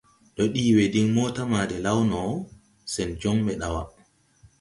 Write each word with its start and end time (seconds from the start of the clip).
Ndo 0.33 0.43
dii 0.53 0.71
we 0.77 0.85
din 0.93 1.07
mota 1.17 1.43
ma 1.51 1.61
de 1.71 1.77
law 1.85 1.99
no, 2.11 2.21
sen 2.93 3.09
joŋ 3.21 3.37
mbɛ 3.41 3.53
dawa. 3.61 3.83